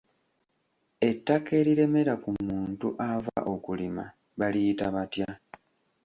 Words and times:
Ettaka 1.09 1.49
eriremera 1.61 2.13
ku 2.23 2.29
muntu 2.47 2.87
ava 3.11 3.37
okulima, 3.53 4.03
baliyita 4.39 4.85
batya? 4.95 5.29